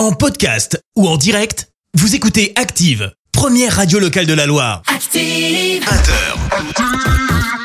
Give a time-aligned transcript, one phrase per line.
[0.00, 4.80] En podcast ou en direct, vous écoutez Active, première radio locale de la Loire.
[4.86, 5.82] Active.
[5.82, 6.40] Inter.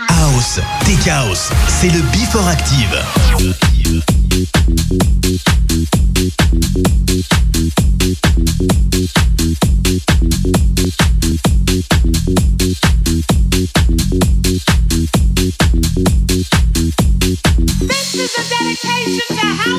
[0.10, 3.02] House, Tech House, c'est le Before Active.
[17.88, 19.45] This is a dedication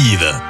[0.00, 0.49] Atlântida.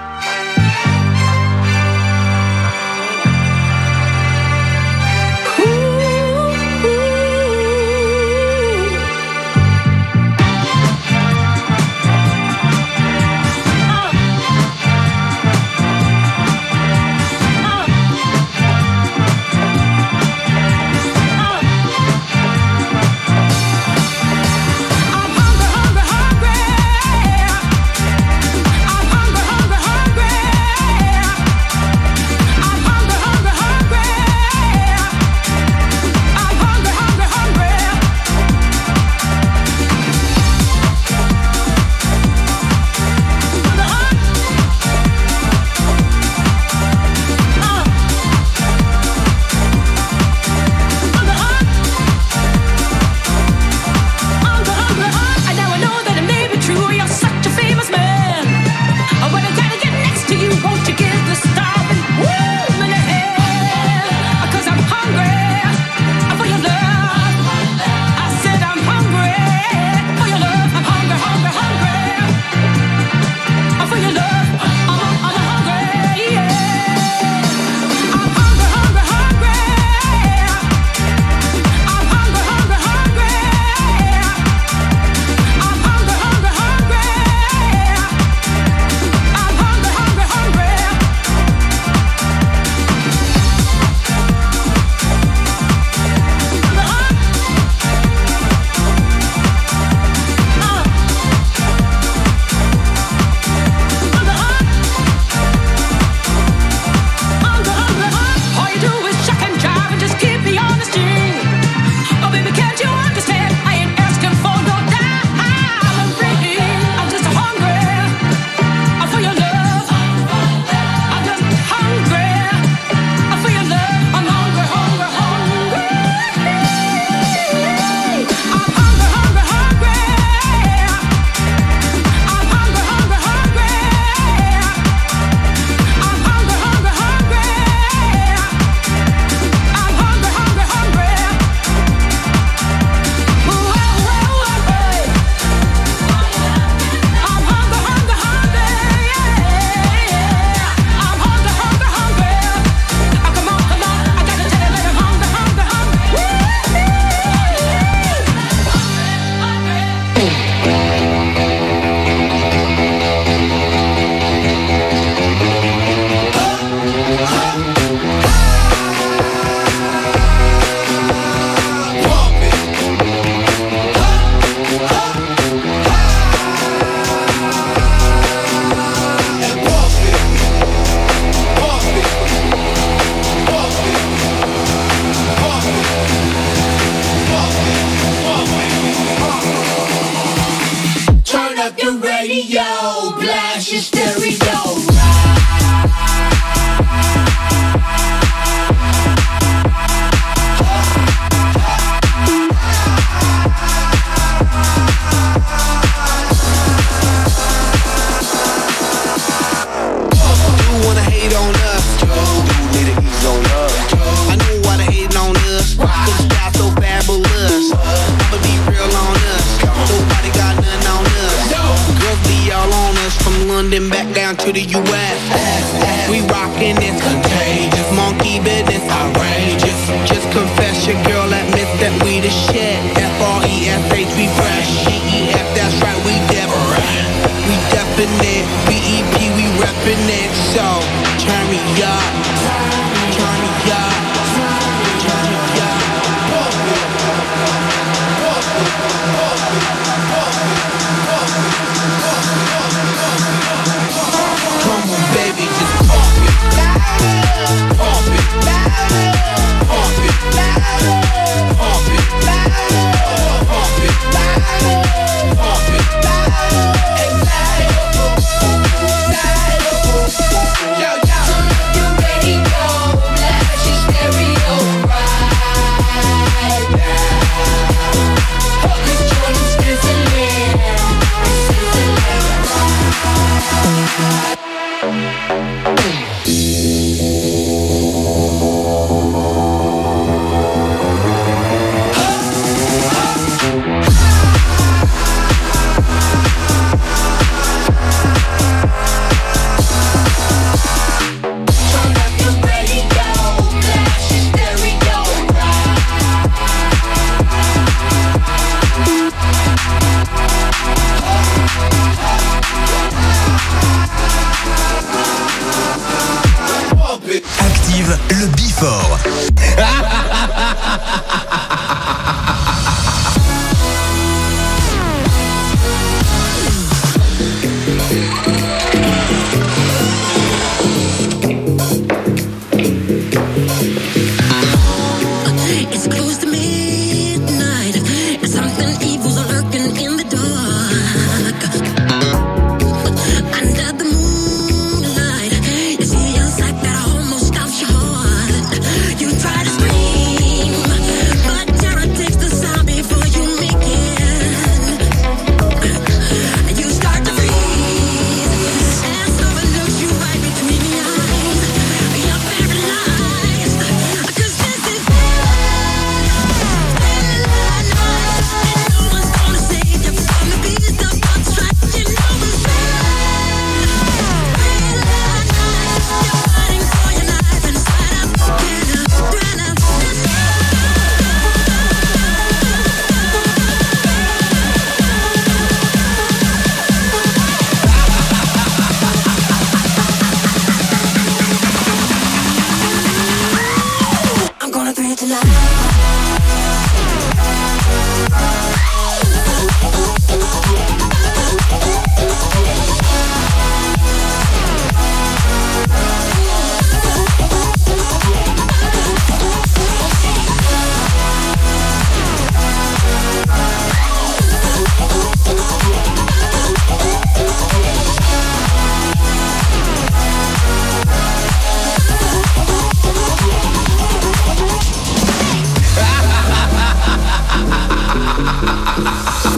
[428.77, 429.27] あ!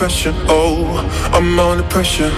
[0.00, 0.80] pressure, oh,
[1.30, 2.32] I'm under pressure.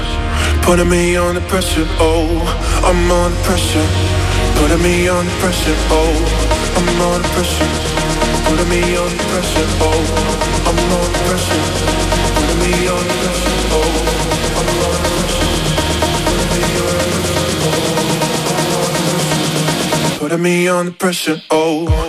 [0.63, 2.43] Putting me under pressure, oh,
[2.83, 3.87] I'm under pressure.
[4.59, 6.11] Putting me under pressure, oh,
[6.77, 7.71] I'm under pressure.
[8.47, 10.03] Putting me under pressure, oh,
[10.67, 11.63] I'm under pressure.
[12.35, 13.95] Putting me under pressure, oh,
[14.59, 15.47] I'm on pressure.
[20.19, 22.02] Putting me on the pressure, oh.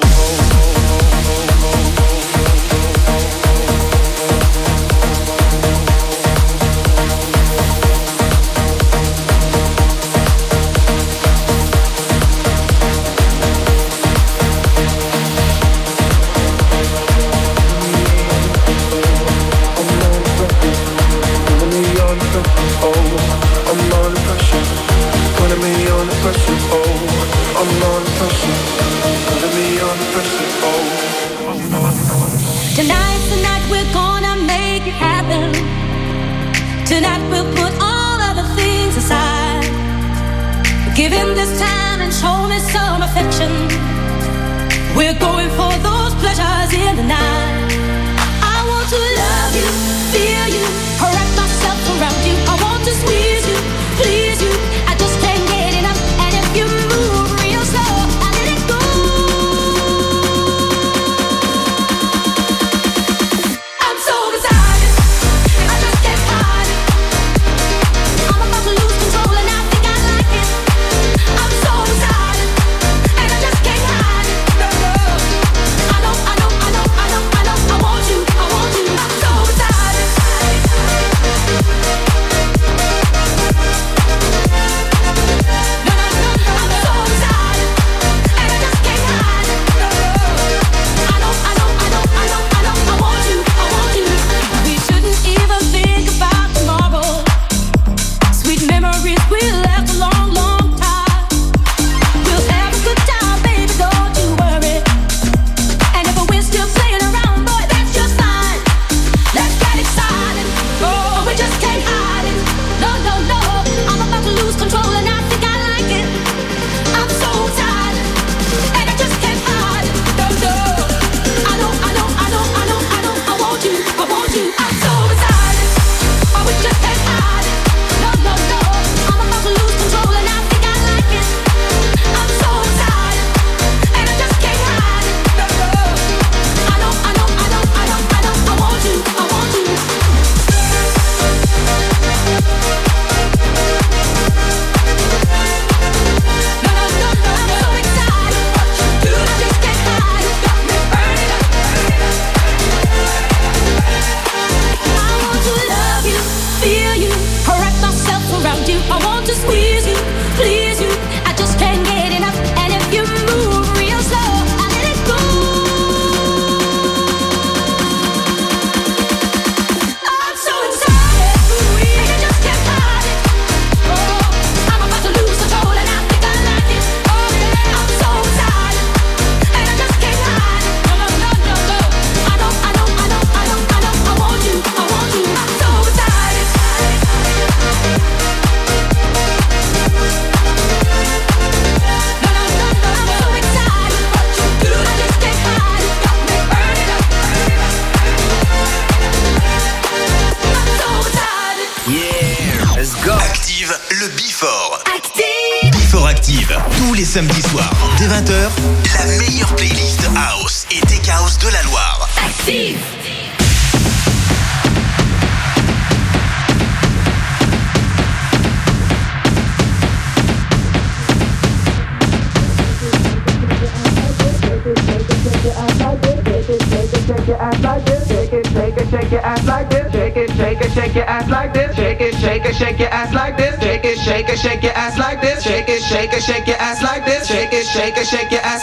[234.44, 235.44] shake your ass like this.
[235.44, 237.28] Shake it, shake it, shake your ass like this.
[237.28, 238.63] Shake it, shake it, shake your ass.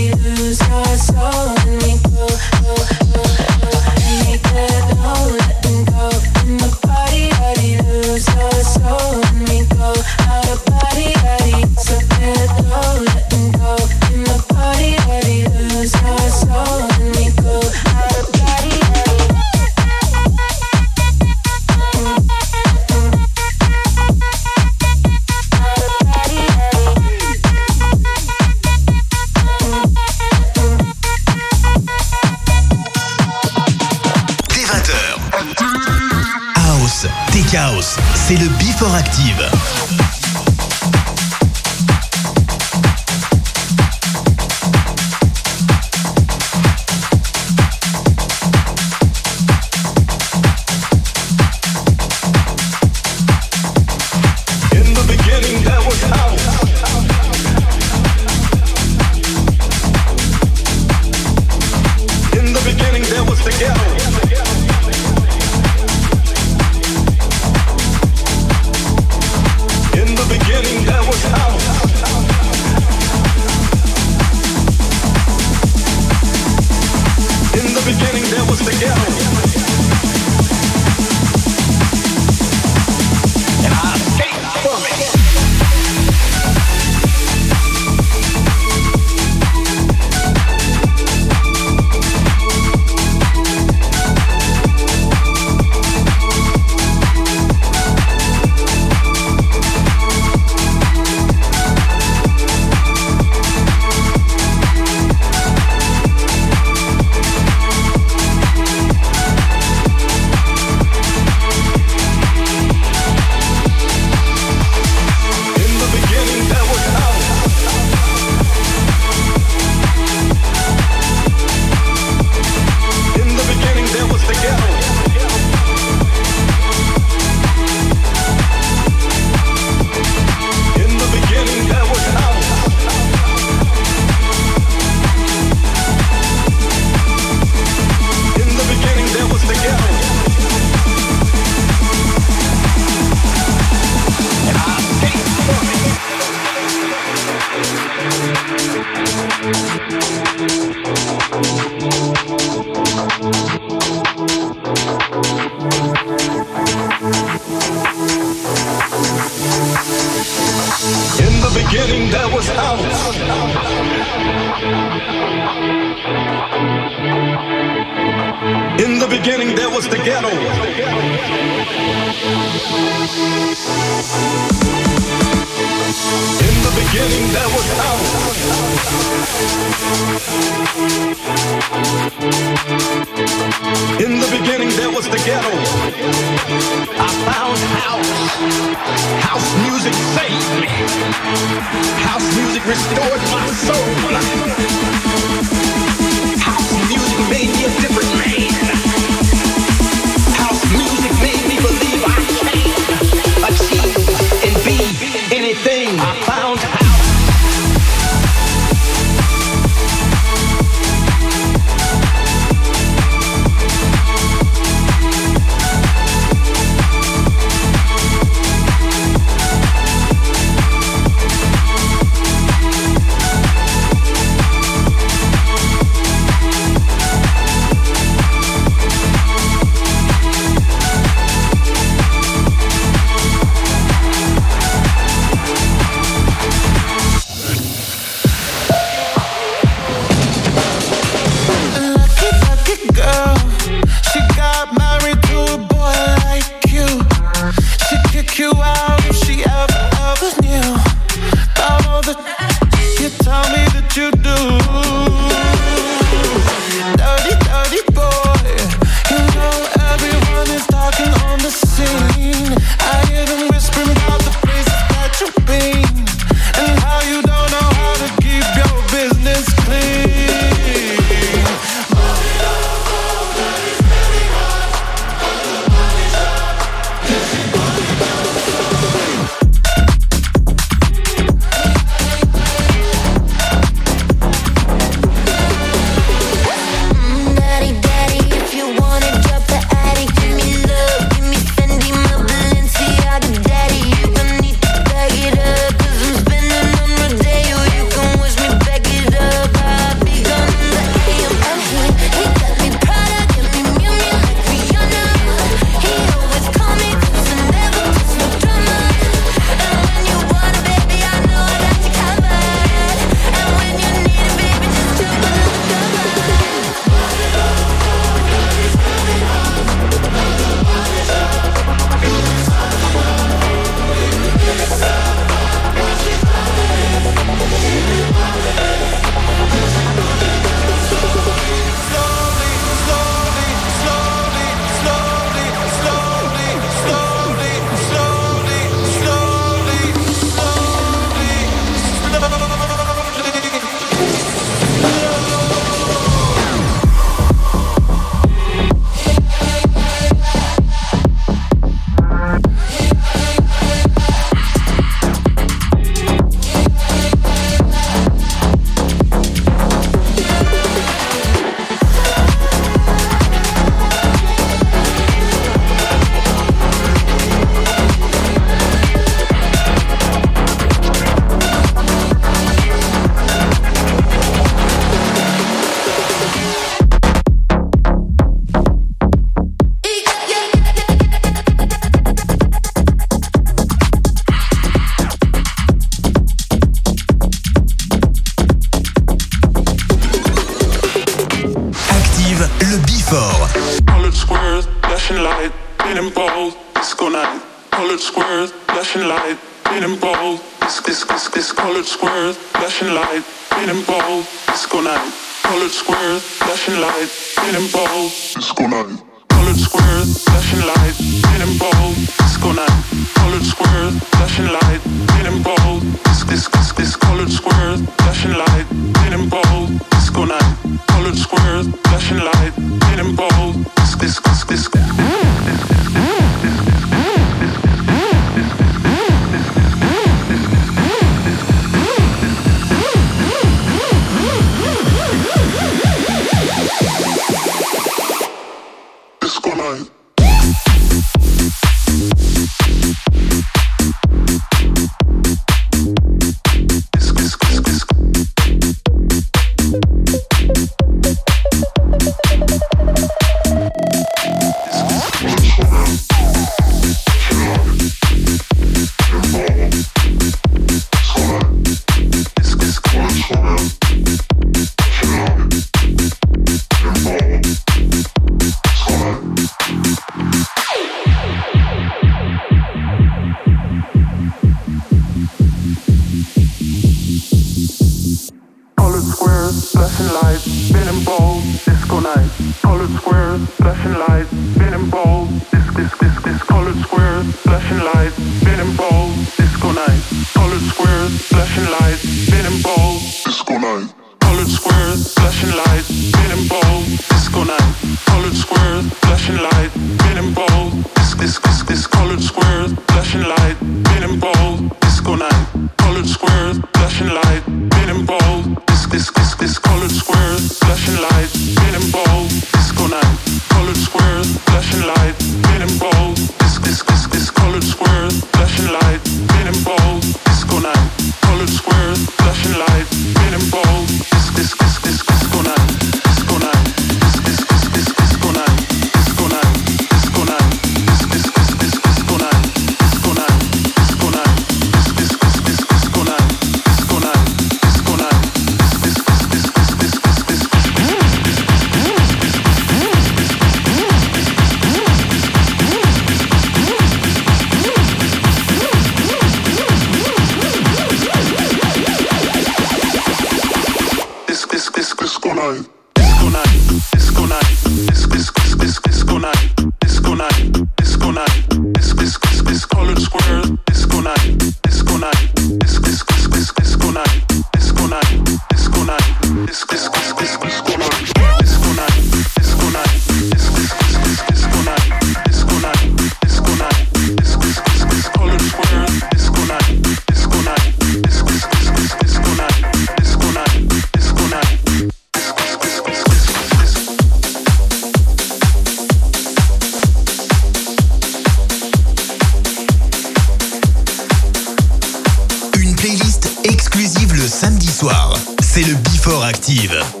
[597.31, 598.13] Samedi soir.
[598.41, 600.00] C'est le Before Active.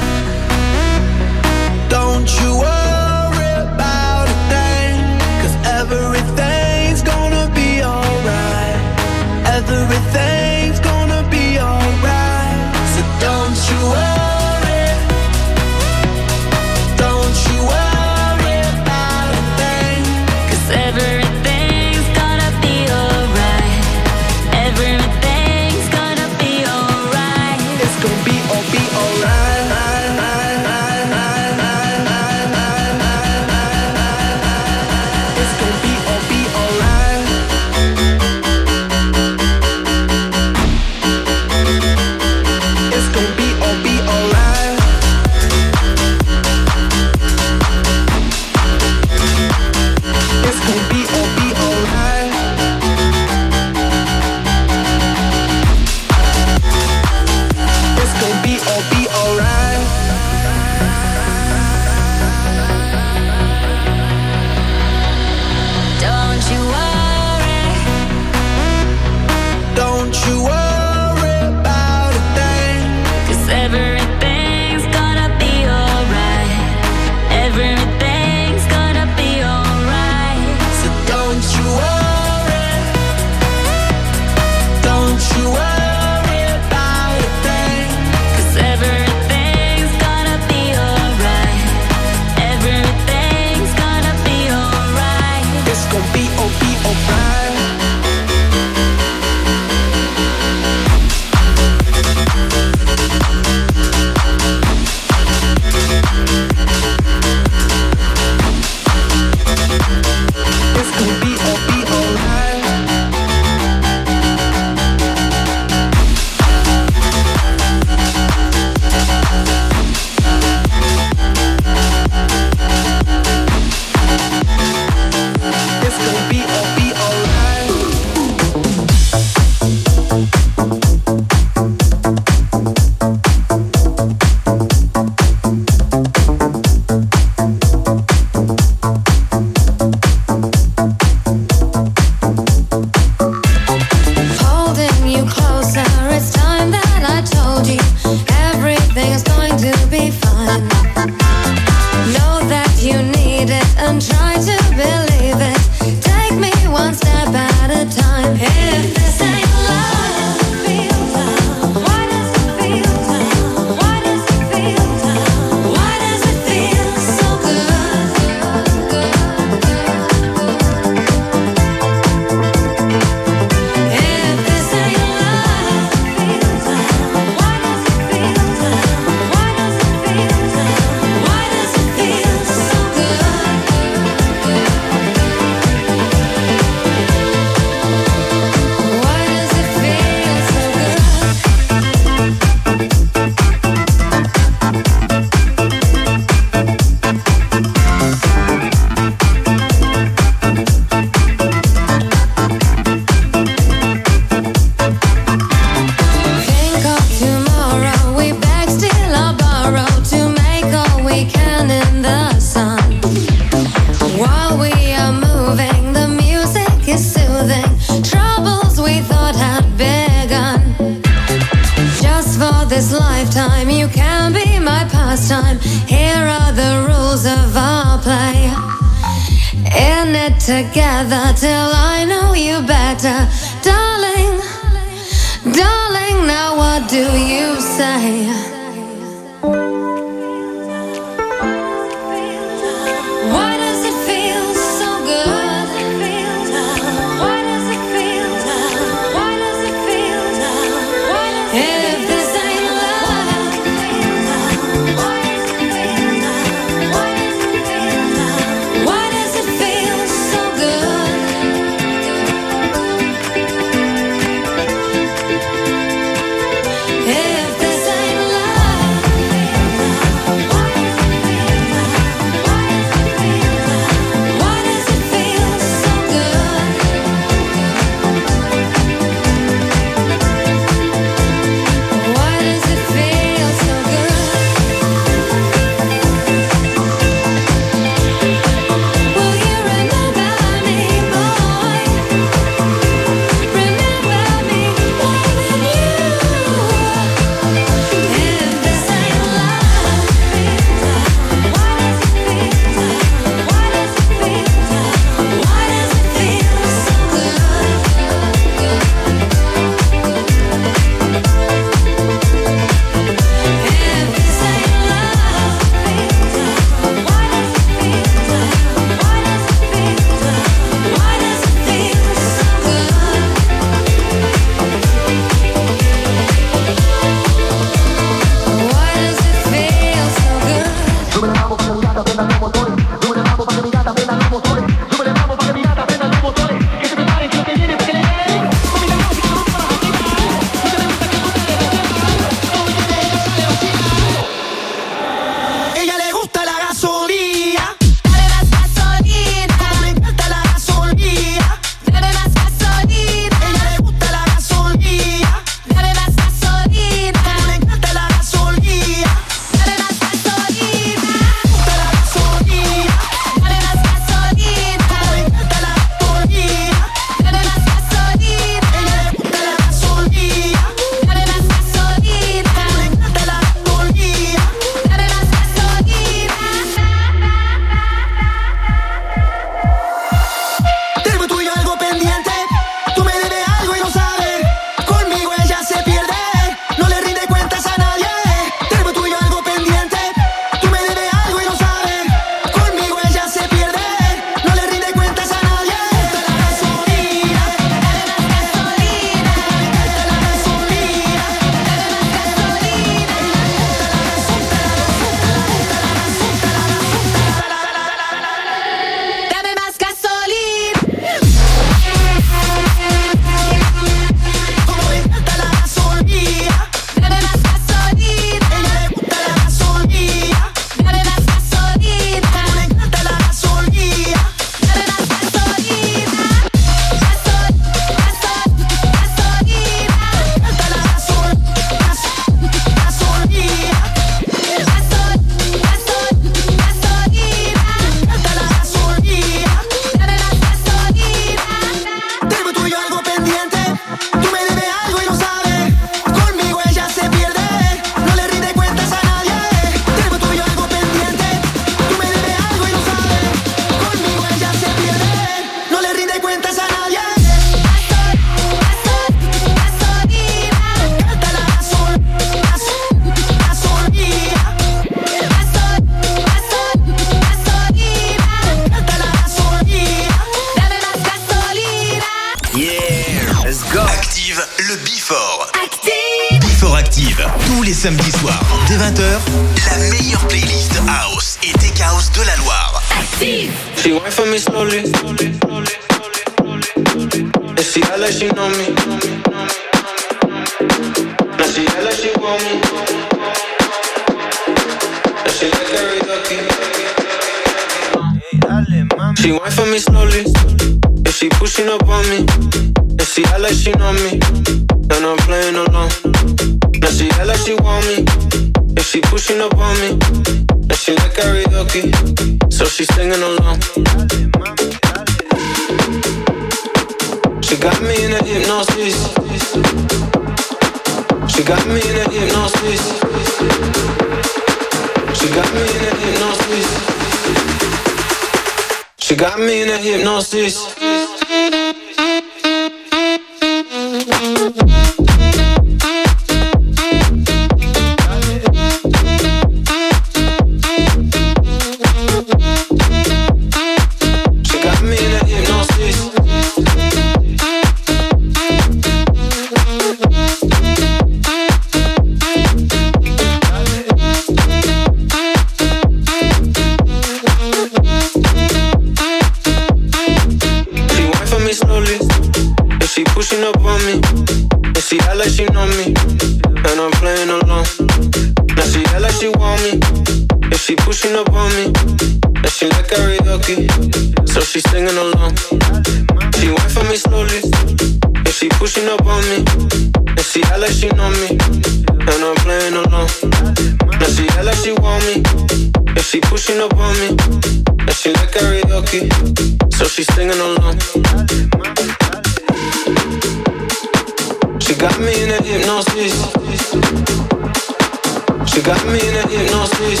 [598.52, 600.00] She got me in a hypnosis.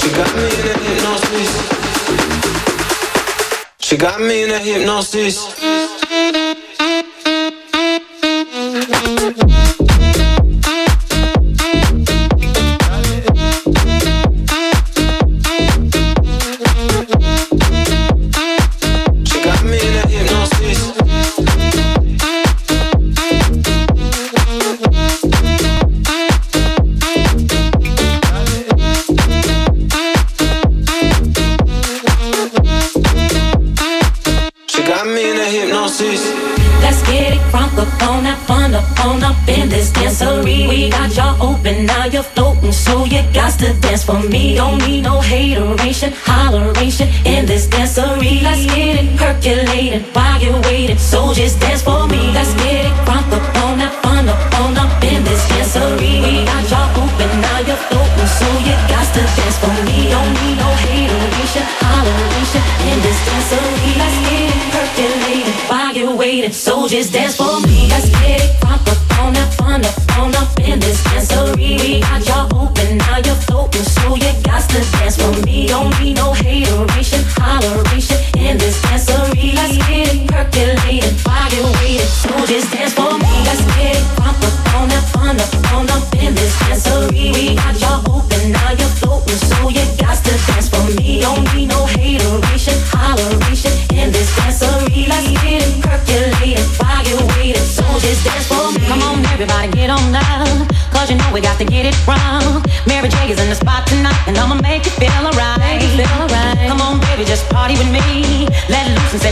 [0.00, 1.50] She got me in a hypnosis.
[3.80, 5.63] She got me in a hypnosis.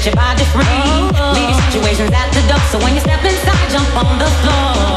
[0.02, 0.64] set your body free.
[1.34, 2.60] Leave your situations at the door.
[2.70, 4.92] So when you step inside, jump on the floor.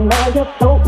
[0.00, 0.80] Now you're so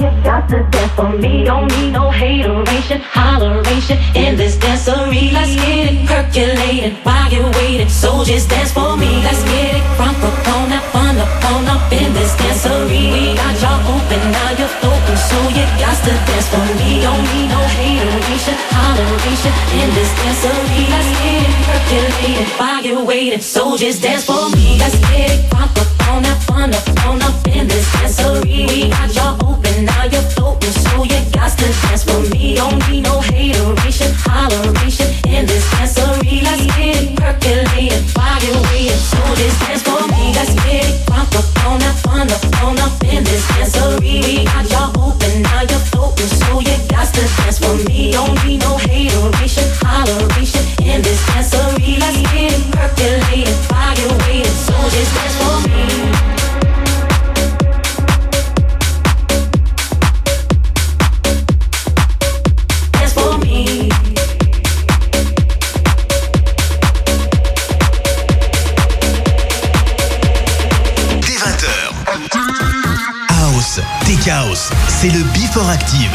[0.00, 1.44] you got to dance for me.
[1.44, 5.32] Don't need no hateration, holleration in this dancery.
[5.32, 7.88] Let's get it percolated while you're waiting.
[7.88, 8.85] Soldiers dance for
[22.86, 23.40] you waiting.
[23.40, 24.78] Soldiers dance for me.
[24.78, 25.84] Let's get it proper.
[26.10, 28.68] On up, on up, on up in this dancery.
[28.68, 32.54] We got y'all open, now you're floating, so you got to dance for me.
[32.54, 33.15] Don't need no
[75.56, 76.05] Sport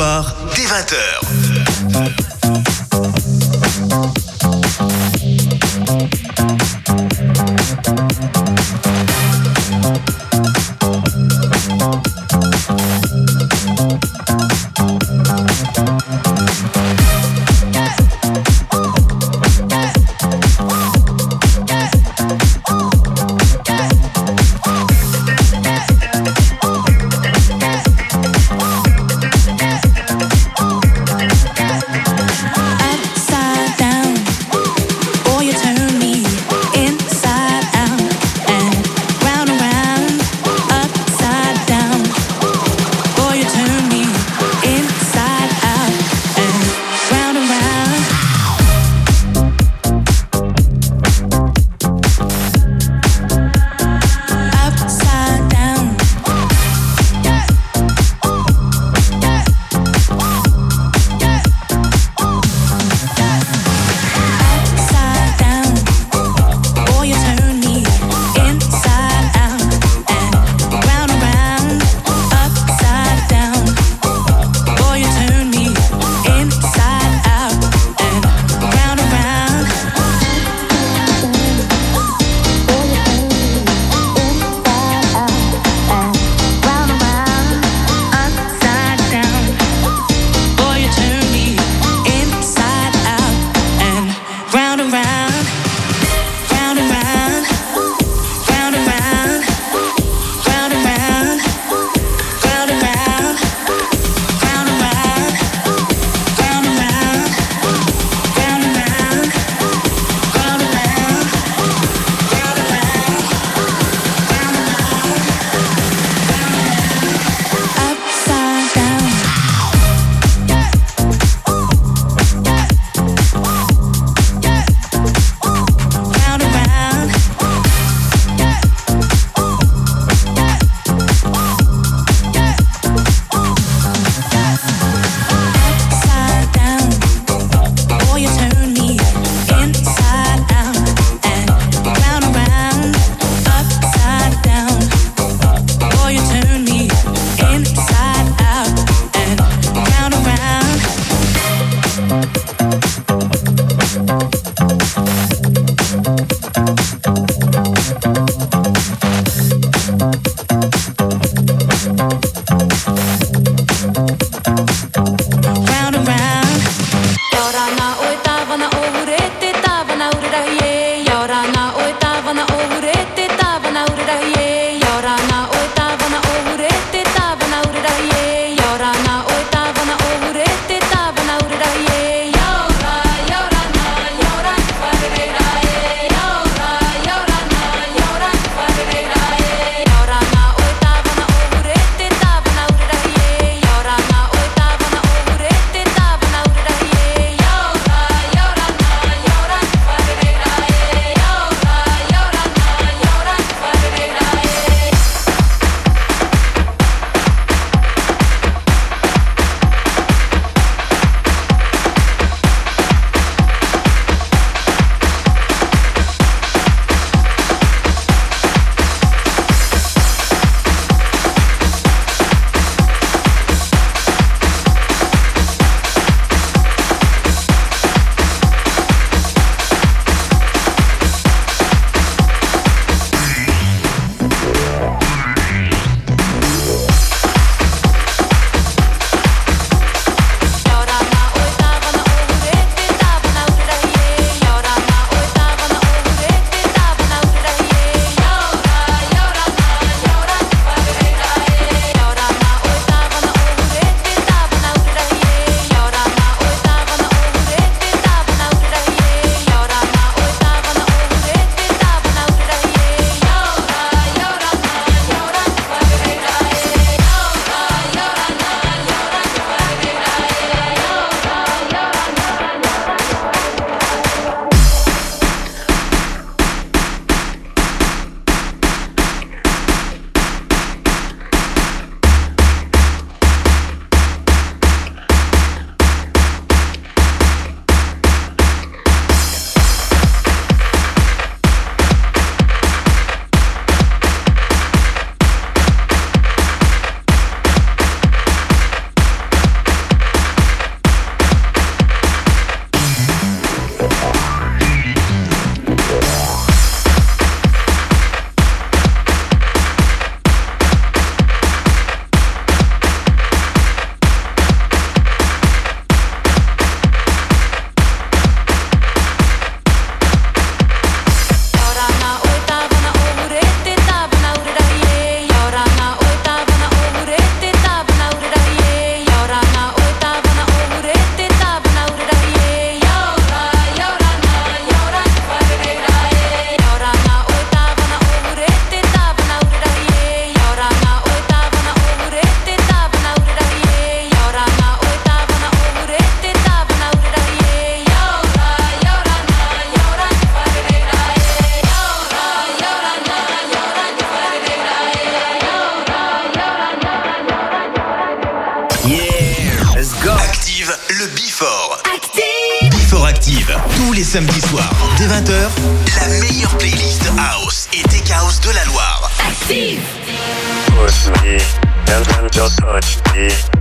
[0.00, 1.19] soir, dès 20h.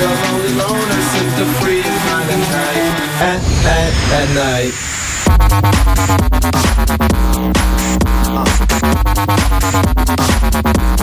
[0.00, 4.74] the lonely loner seems to free at night at at at night.
[10.96, 10.99] Uh.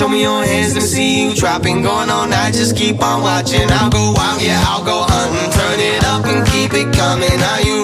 [0.00, 1.82] Show me your hands, let me see you dropping.
[1.82, 3.68] Going all night, just keep on watching.
[3.68, 5.52] I'll go out, yeah, I'll go hunting.
[5.52, 7.28] Turn it up and keep it coming.
[7.28, 7.79] Are you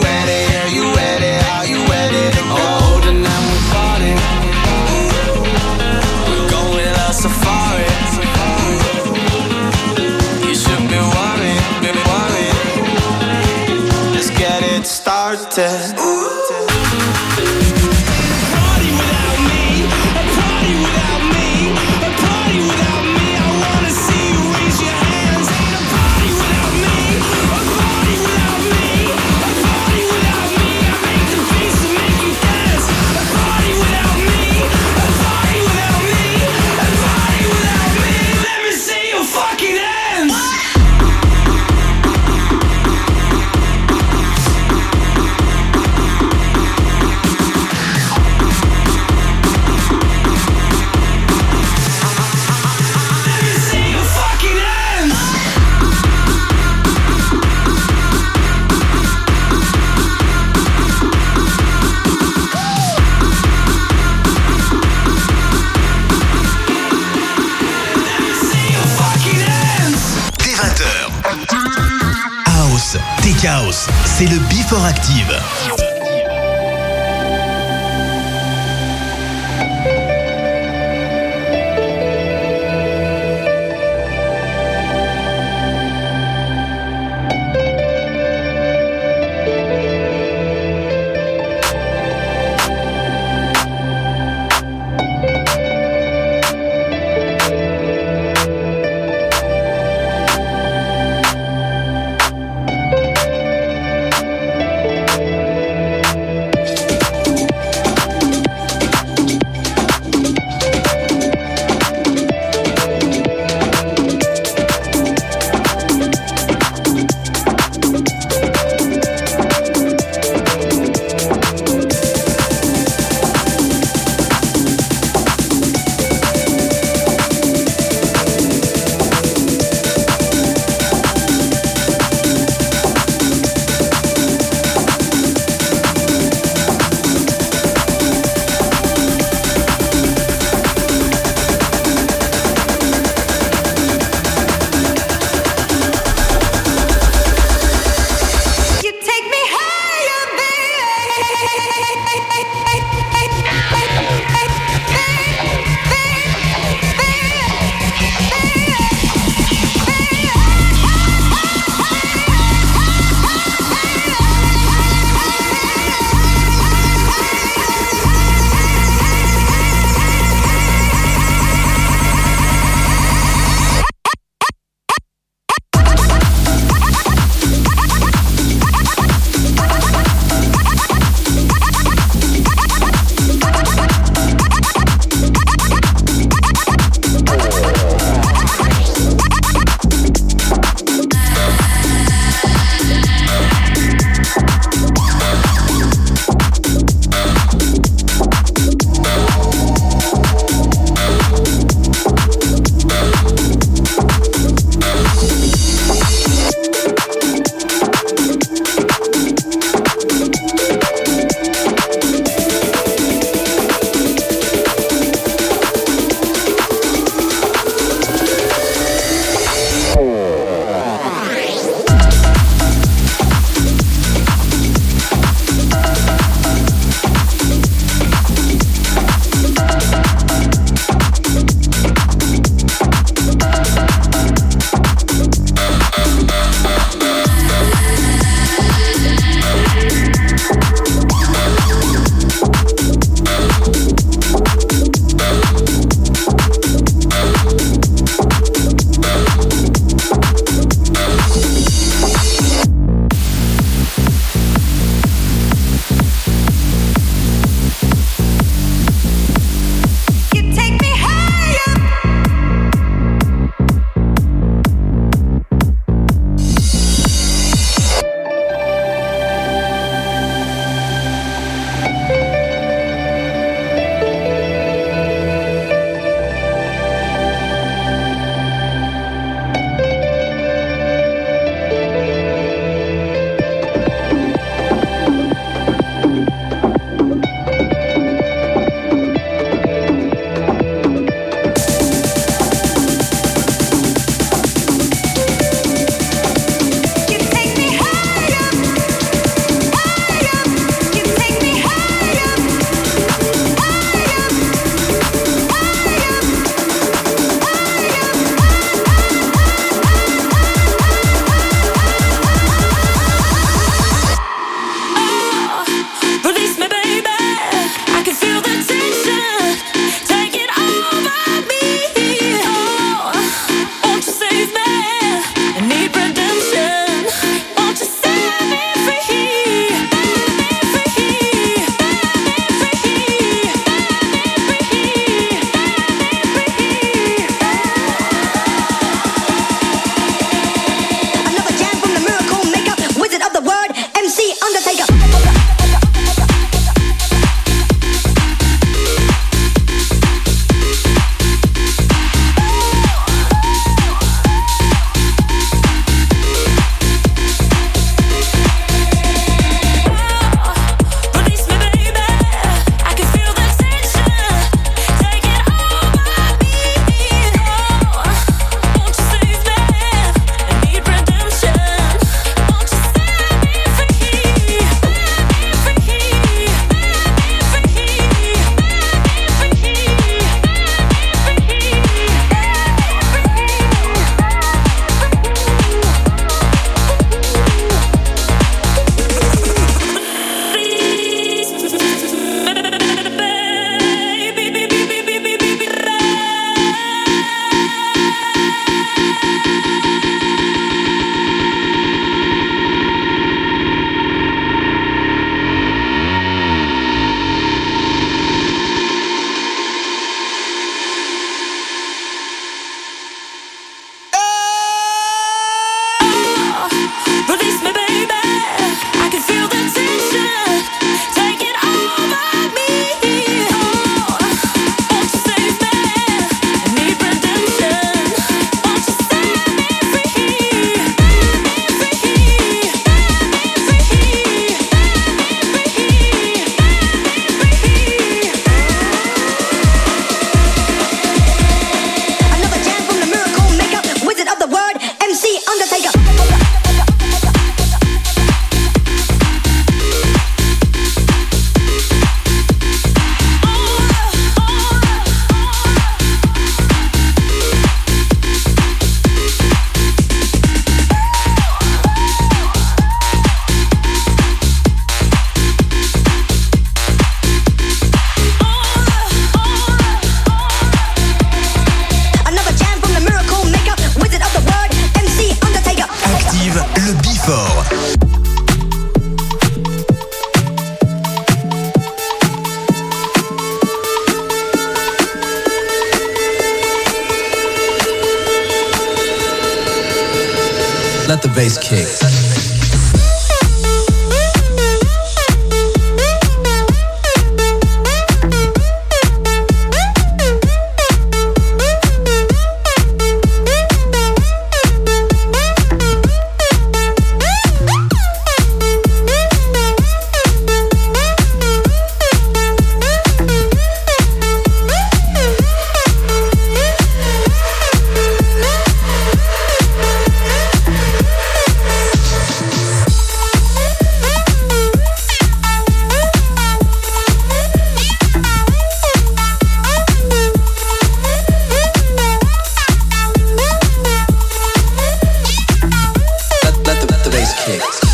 [537.48, 537.85] let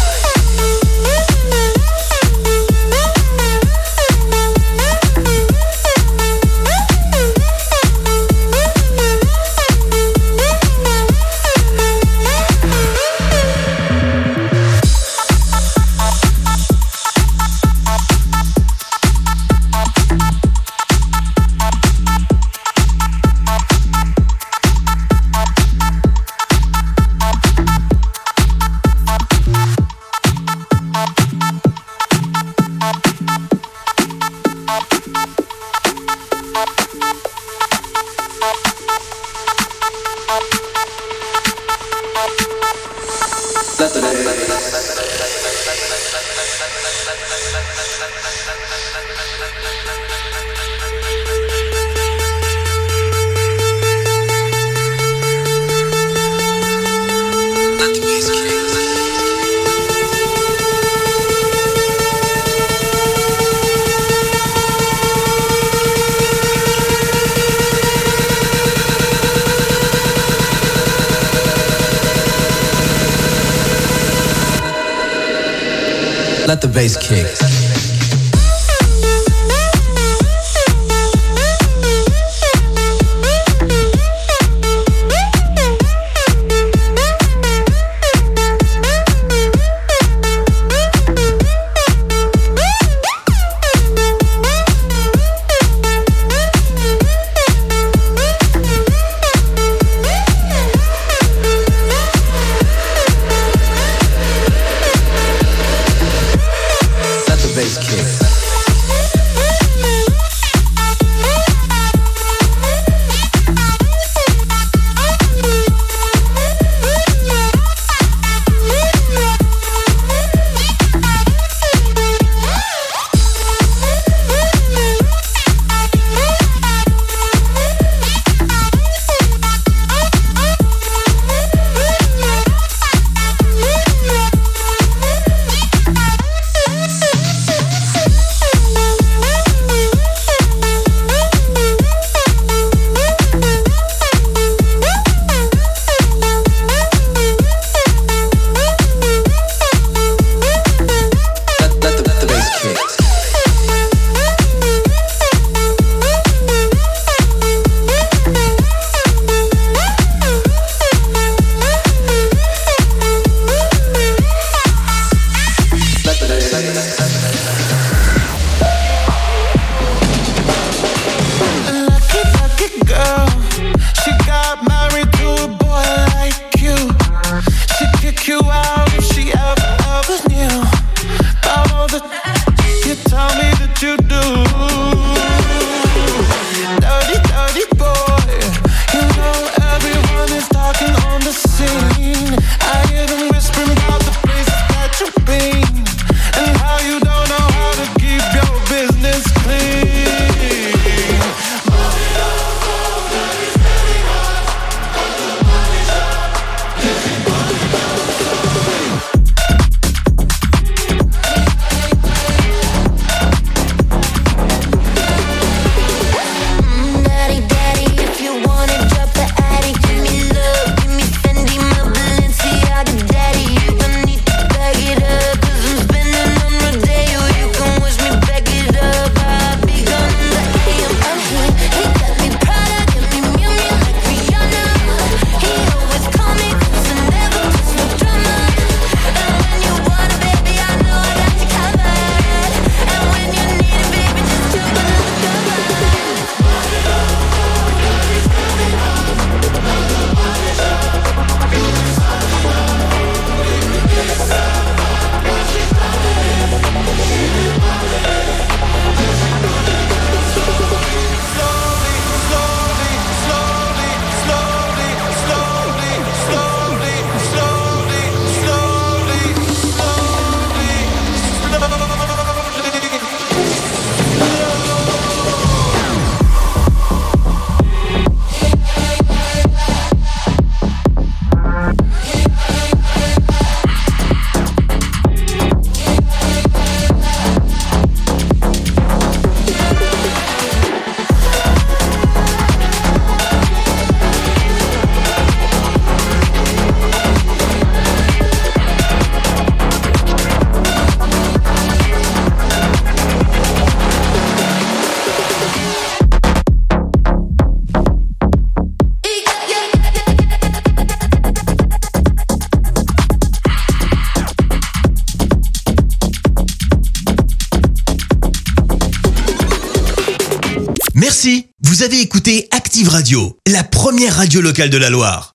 [323.47, 325.32] La première radio locale de la Loire.